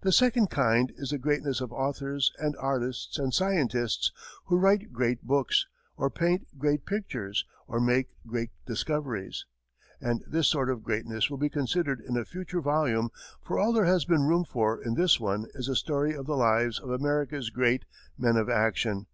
The 0.00 0.12
second 0.12 0.46
kind 0.48 0.90
is 0.96 1.10
the 1.10 1.18
greatness 1.18 1.60
of 1.60 1.74
authors 1.74 2.32
and 2.38 2.56
artists 2.56 3.18
and 3.18 3.34
scientists, 3.34 4.10
who 4.46 4.56
write 4.56 4.94
great 4.94 5.24
books, 5.26 5.66
or 5.98 6.08
paint 6.08 6.46
great 6.58 6.86
pictures 6.86 7.44
or 7.66 7.78
make 7.78 8.08
great 8.26 8.48
discoveries, 8.64 9.44
and 10.00 10.24
this 10.26 10.48
sort 10.48 10.70
of 10.70 10.82
greatness 10.82 11.28
will 11.28 11.36
be 11.36 11.50
considered 11.50 12.00
in 12.00 12.16
a 12.16 12.24
future 12.24 12.62
volume; 12.62 13.10
for 13.42 13.58
all 13.58 13.74
there 13.74 13.84
has 13.84 14.06
been 14.06 14.22
room 14.24 14.44
for 14.46 14.82
in 14.82 14.94
this 14.94 15.20
one 15.20 15.44
is 15.52 15.66
the 15.66 15.76
story 15.76 16.14
of 16.14 16.24
the 16.24 16.34
lives 16.34 16.78
of 16.80 16.88
America's 16.88 17.50
great 17.50 17.84
"men 18.16 18.38
of 18.38 18.48
action." 18.48 19.06